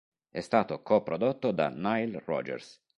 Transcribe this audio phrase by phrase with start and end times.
[0.31, 2.81] È stato co-prodotto da Nile Rodgers.